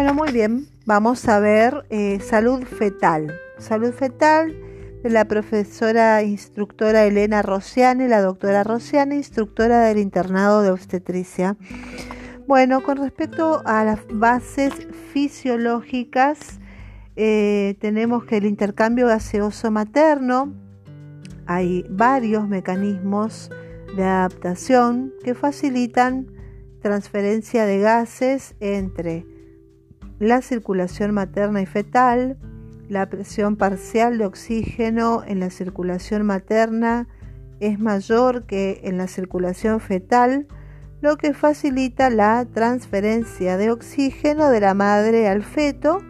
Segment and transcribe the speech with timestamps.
[0.00, 0.66] Bueno, muy bien.
[0.86, 3.38] Vamos a ver eh, salud fetal.
[3.58, 4.56] Salud fetal
[5.02, 11.58] de la profesora instructora Elena Rossiani, la doctora Rossiani, instructora del internado de obstetricia.
[12.46, 14.72] Bueno, con respecto a las bases
[15.12, 16.60] fisiológicas,
[17.16, 20.54] eh, tenemos que el intercambio gaseoso materno,
[21.44, 23.50] hay varios mecanismos
[23.94, 26.26] de adaptación que facilitan
[26.80, 29.26] transferencia de gases entre
[30.20, 32.36] la circulación materna y fetal,
[32.88, 37.08] la presión parcial de oxígeno en la circulación materna
[37.58, 40.46] es mayor que en la circulación fetal,
[41.00, 46.02] lo que facilita la transferencia de oxígeno de la madre al feto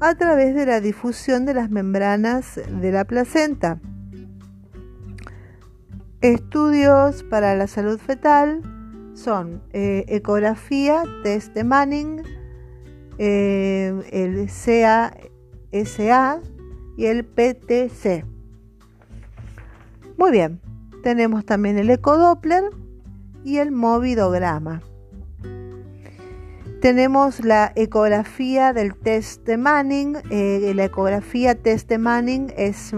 [0.00, 3.78] a través de la difusión de las membranas de la placenta.
[6.20, 8.60] Estudios para la salud fetal
[9.14, 12.41] son eh, ecografía, test de Manning,
[13.18, 16.40] eh, el CASA
[16.96, 18.24] y el PTC.
[20.18, 20.60] Muy bien,
[21.02, 22.64] tenemos también el ecodoppler
[23.44, 24.82] y el movidograma.
[26.80, 30.16] Tenemos la ecografía del test de Manning.
[30.30, 32.92] Eh, la ecografía test de Manning es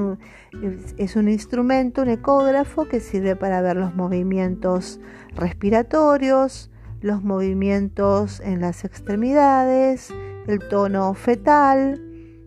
[0.98, 5.00] es un instrumento, un ecógrafo que sirve para ver los movimientos
[5.34, 6.70] respiratorios,
[7.04, 10.08] los movimientos en las extremidades,
[10.46, 12.00] el tono fetal,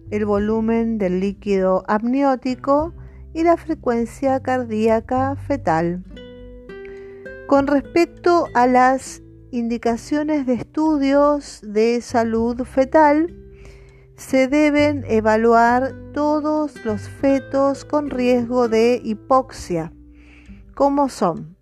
[0.10, 2.92] el volumen del líquido amniótico
[3.36, 6.04] y la frecuencia cardíaca fetal.
[7.48, 13.36] Con respecto a las indicaciones de estudios de salud fetal,
[14.16, 19.94] se deben evaluar todos los fetos con riesgo de hipoxia,
[20.74, 21.57] como son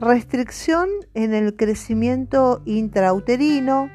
[0.00, 3.90] restricción en el crecimiento intrauterino,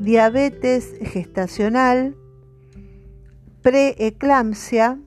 [0.00, 2.16] diabetes gestacional,
[3.62, 4.98] preeclampsia,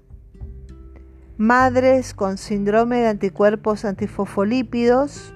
[1.35, 5.34] madres con síndrome de anticuerpos antifosfolípidos,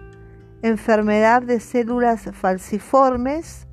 [0.62, 3.68] enfermedad de células falciformes,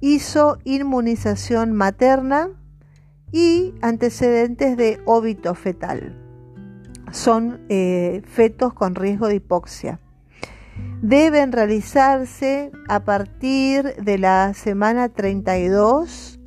[0.00, 2.50] hizo inmunización materna
[3.32, 6.25] y antecedentes de óbito fetal.
[7.16, 10.00] Son eh, fetos con riesgo de hipoxia.
[11.00, 16.38] Deben realizarse a partir de la semana 32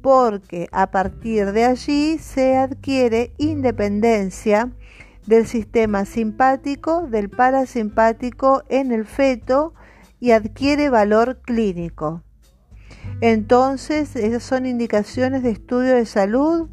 [0.00, 4.70] porque a partir de allí se adquiere independencia
[5.26, 9.74] del sistema simpático, del parasimpático en el feto
[10.20, 12.22] y adquiere valor clínico.
[13.20, 16.68] Entonces, esas son indicaciones de estudio de salud,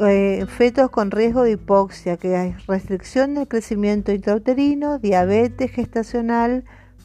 [0.00, 6.64] eh, fetos con riesgo de hipoxia, que hay restricción del crecimiento intrauterino, diabetes gestacional,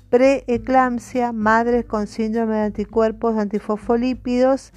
[0.09, 4.73] preeclampsia, madres con síndrome de anticuerpos antifosfolípidos,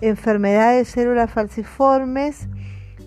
[0.00, 2.48] enfermedades de células falciformes,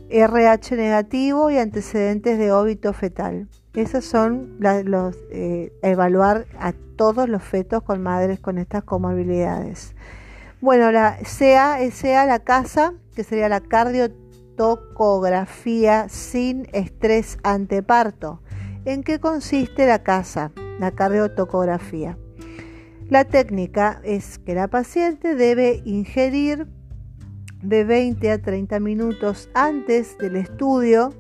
[0.10, 3.48] RH negativo y antecedentes de óbito fetal.
[3.74, 9.96] Esos son los eh, evaluar a todos los fetos con madres con estas comorbilidades.
[10.60, 13.62] Bueno, la CA sea la casa, que sería la
[14.62, 18.42] cardiotocografía sin estrés anteparto.
[18.86, 22.18] ¿En qué consiste la casa, la cardiotocografía?
[23.10, 26.68] La técnica es que la paciente debe ingerir
[27.64, 31.12] de 20 a 30 minutos antes del estudio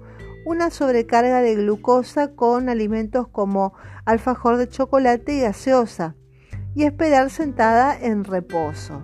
[0.45, 3.73] una sobrecarga de glucosa con alimentos como
[4.05, 6.15] alfajor de chocolate y gaseosa
[6.75, 9.01] y esperar sentada en reposo.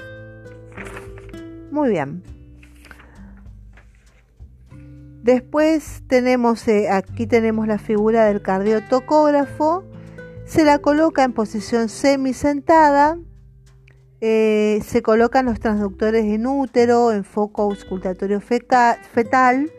[1.72, 2.37] Muy bien.
[5.24, 9.84] Después tenemos, eh, aquí tenemos la figura del cardiotocógrafo.
[10.46, 13.18] Se la coloca en posición semisentada.
[14.22, 19.72] Eh, se colocan los transductores en útero, en foco auscultatorio fetal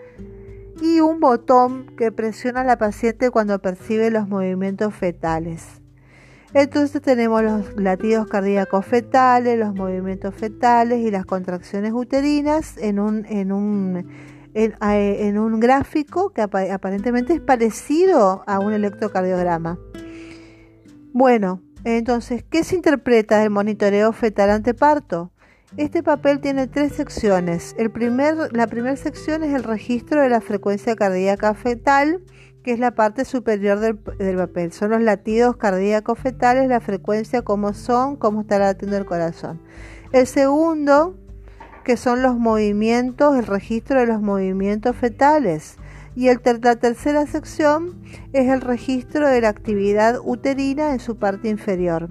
[0.81, 5.81] y un botón que presiona a la paciente cuando percibe los movimientos fetales.
[6.55, 13.27] Entonces tenemos los latidos cardíacos fetales, los movimientos fetales y las contracciones uterinas en un,
[13.27, 14.07] en un,
[14.59, 19.79] en, un gráfico que aparentemente es parecido a un electrocardiograma.
[21.13, 25.31] Bueno, entonces, ¿qué se interpreta del monitoreo fetal anteparto?
[25.77, 27.75] Este papel tiene tres secciones.
[27.79, 32.23] El primer, la primera sección es el registro de la frecuencia cardíaca fetal,
[32.65, 33.97] que es la parte superior del,
[34.37, 34.73] papel.
[34.73, 39.61] Son los latidos cardíacos fetales, la frecuencia, cómo son, cómo está latiendo el corazón.
[40.13, 41.17] El segundo,
[41.89, 45.79] que son los movimientos, el registro de los movimientos fetales.
[46.15, 48.03] Y el la tercera sección
[48.35, 52.11] es el registro de la actividad uterina en su parte inferior.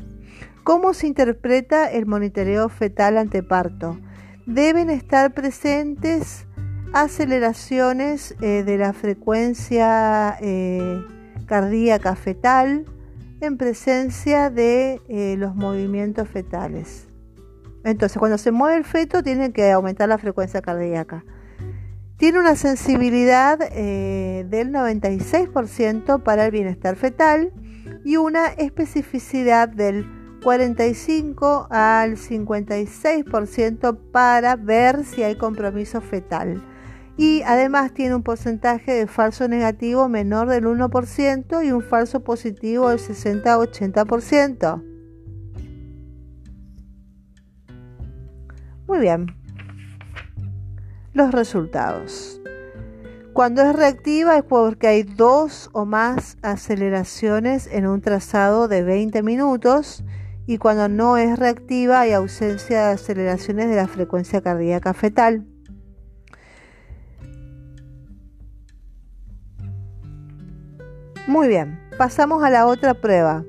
[0.64, 4.00] ¿Cómo se interpreta el monitoreo fetal anteparto?
[4.48, 6.48] Deben estar presentes
[6.92, 11.04] aceleraciones eh, de la frecuencia eh,
[11.46, 12.86] cardíaca fetal
[13.42, 17.07] en presencia de eh, los movimientos fetales.
[17.88, 21.24] Entonces, cuando se mueve el feto, tiene que aumentar la frecuencia cardíaca.
[22.18, 27.54] Tiene una sensibilidad del 96% para el bienestar fetal
[28.04, 30.06] y una especificidad del
[30.44, 36.64] 45 al 56% para ver si hay compromiso fetal
[37.18, 42.90] y además tiene un porcentaje de falso negativo menor del 1% y un falso positivo
[42.90, 44.97] del 60-80%.
[48.88, 49.36] Muy bien.
[51.14, 52.42] Los resultados.
[53.34, 59.22] Cuando es reactiva es porque hay dos o más aceleraciones en un trazado de 20
[59.22, 60.04] minutos
[60.48, 65.46] y cuando no es reactiva hay ausencia de aceleraciones de la frecuencia cardíaca fetal.
[71.28, 73.44] Muy bien, pasamos a la otra prueba.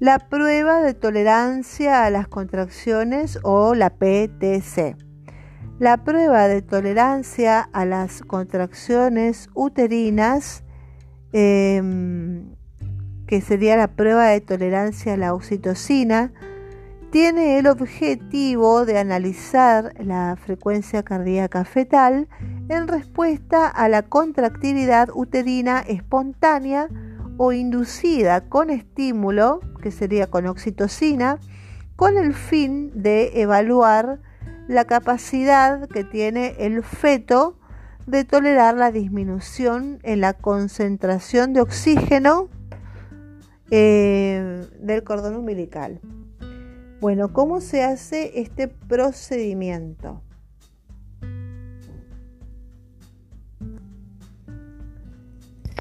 [0.00, 4.96] La prueba de tolerancia a las contracciones o la PTC.
[5.78, 10.64] La prueba de tolerancia a las contracciones uterinas,
[11.32, 12.46] em,
[13.26, 16.32] que sería la prueba de tolerancia a la oxitocina,
[17.10, 22.26] tiene el objetivo de analizar la frecuencia cardíaca fetal
[22.70, 26.88] en respuesta a la contractilidad uterina espontánea
[27.36, 31.38] o inducida con estímulo, que sería con oxitocina,
[31.96, 34.20] con el fin de evaluar
[34.68, 37.58] la capacidad que tiene el feto
[38.06, 42.48] de tolerar la disminución en la concentración de oxígeno
[43.70, 46.00] eh, del cordón umbilical.
[47.00, 50.22] Bueno, ¿cómo se hace este procedimiento?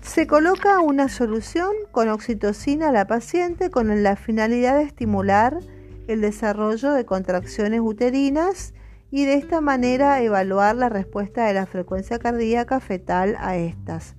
[0.10, 5.60] Se coloca una solución con oxitocina a la paciente con la finalidad de estimular
[6.08, 8.74] el desarrollo de contracciones uterinas
[9.12, 14.16] y de esta manera evaluar la respuesta de la frecuencia cardíaca fetal a estas.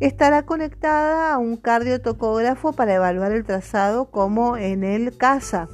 [0.00, 5.68] Estará conectada a un cardiotocógrafo para evaluar el trazado como en el CASA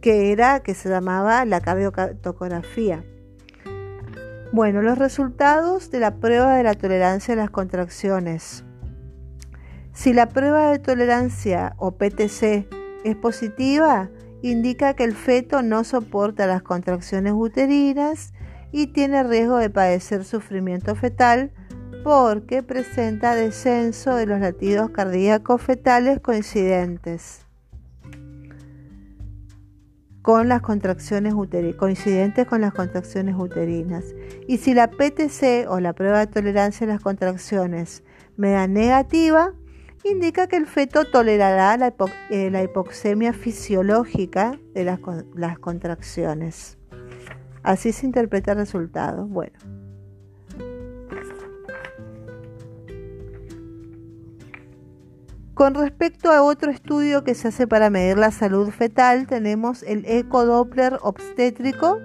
[0.00, 3.02] que era que se llamaba la cardiotocografía.
[4.52, 8.64] Bueno, los resultados de la prueba de la tolerancia a las contracciones.
[9.92, 12.66] Si la prueba de tolerancia o PTC
[13.04, 14.10] es positiva,
[14.42, 18.32] indica que el feto no soporta las contracciones uterinas
[18.72, 21.52] y tiene riesgo de padecer sufrimiento fetal
[22.02, 27.46] porque presenta descenso de los latidos cardíacos fetales coincidentes
[30.22, 34.04] con las contracciones uterinas, coincidentes con las contracciones uterinas.
[34.46, 38.02] Y si la PTC o la prueba de tolerancia a las contracciones
[38.36, 39.54] me da negativa,
[40.04, 41.94] indica que el feto tolerará la,
[42.30, 45.00] eh, hipoxemia fisiológica de las,
[45.34, 46.78] las contracciones.
[47.62, 49.26] Así se interpreta el resultado.
[49.26, 49.79] Bueno.
[55.60, 60.06] Con respecto a otro estudio que se hace para medir la salud fetal, tenemos el
[60.06, 61.98] ecodoppler obstétrico,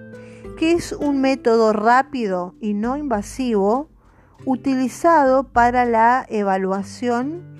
[0.58, 3.90] que es un método rápido y no invasivo
[4.44, 7.56] utilizado para la evaluación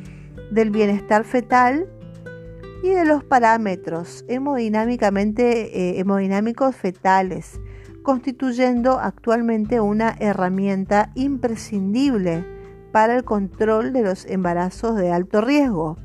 [0.52, 1.88] del bienestar fetal
[2.84, 7.62] y de los parámetros hemodinámicamente, eh, hemodinámicos fetales,
[8.04, 12.55] constituyendo actualmente una herramienta imprescindible
[12.96, 15.98] para el control de los embarazos de alto riesgo.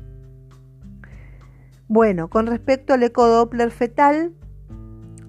[1.87, 4.33] Bueno, con respecto al ecodoppler fetal,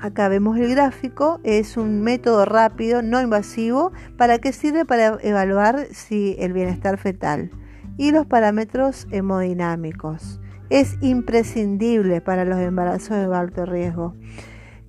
[0.01, 5.87] acá vemos el gráfico, es un método rápido, no invasivo, para que sirve para evaluar
[5.93, 7.53] si el bienestar fetal
[7.97, 10.41] y los parámetros hemodinámicos.
[10.69, 14.17] Es imprescindible para los embarazos de alto riesgo.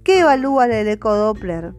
[0.03, 1.75] ¿Qué evalúa el ecodoppler?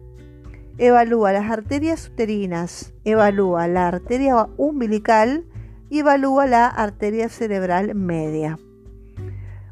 [0.77, 5.45] Evalúa las arterias uterinas, evalúa la arteria umbilical
[5.89, 8.59] y evalúa la arteria cerebral media.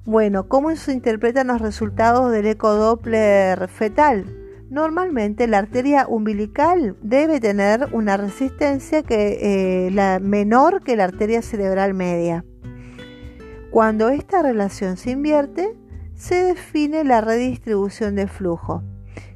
[0.06, 4.26] Bueno, ¿cómo se interpretan los resultados del ecodoppler fetal?
[4.70, 11.94] Normalmente la arteria umbilical debe tener una resistencia que, eh, menor que la arteria cerebral
[11.94, 12.46] media.
[13.72, 15.78] Cuando esta relación se invierte,
[16.16, 18.84] se define la redistribución de flujo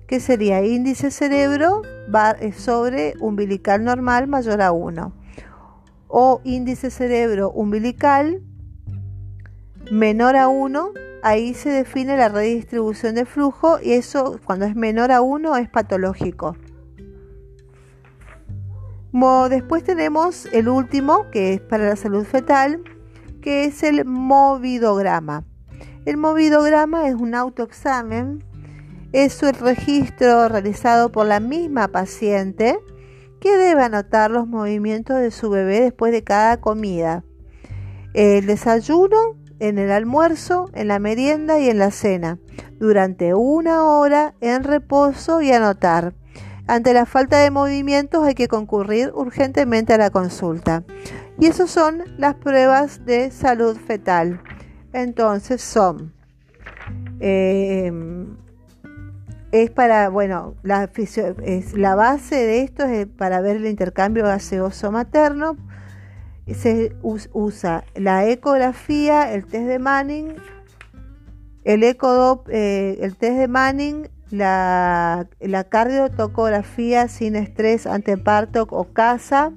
[0.08, 1.82] que sería índice cerebro
[2.40, 5.14] eh, sobre umbilical normal mayor a 1
[6.08, 8.42] o índice cerebro umbilical
[9.92, 10.92] menor a 1,
[11.24, 15.70] ahí se define la redistribución de flujo y eso cuando es menor a 1 es
[15.70, 16.56] patológico.
[19.50, 22.84] Después tenemos el último, que es para la salud fetal,
[23.42, 25.44] que es el movidograma.
[26.06, 28.44] El movidograma es un autoexamen,
[29.26, 32.78] es el registro realizado por la misma paciente
[33.42, 37.24] que debe anotar los movimientos de su bebé después de cada comida.
[38.14, 39.18] El desayuno,
[39.58, 42.38] en el almuerzo, en la merienda y en la cena,
[42.80, 46.14] durante una hora en reposo y anotar.
[46.68, 50.84] Ante la falta de movimientos hay que concurrir urgentemente a la consulta.
[51.40, 54.44] Y esas son las pruebas de salud fetal.
[54.94, 56.14] Entonces son,
[57.20, 57.92] eh,
[59.64, 64.92] es para, bueno, la, es, la base de esto es para ver el intercambio gaseoso
[64.92, 65.58] materno.
[66.54, 70.36] Se usa la ecografía, el test de Manning,
[71.64, 79.52] el, ecodop, eh, el test de Manning, la, la cardiotocografía sin estrés anteparto o casa,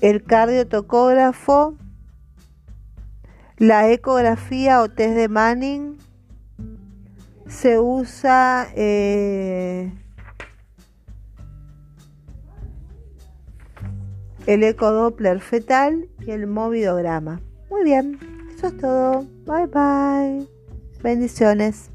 [0.00, 1.76] el cardiotocógrafo,
[3.56, 5.97] la ecografía o test de Manning,
[7.48, 9.92] se usa eh,
[14.46, 17.40] el ecodoppler fetal y el movidograma.
[17.70, 18.18] Muy bien,
[18.54, 19.26] eso es todo.
[19.46, 20.48] Bye bye.
[21.02, 21.90] Bendiciones.